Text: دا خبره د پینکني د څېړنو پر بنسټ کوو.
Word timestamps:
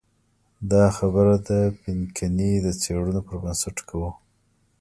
دا 0.71 0.85
خبره 0.97 1.33
د 1.49 1.51
پینکني 1.81 2.51
د 2.65 2.67
څېړنو 2.81 3.21
پر 3.27 3.35
بنسټ 3.43 3.77
کوو. 3.89 4.11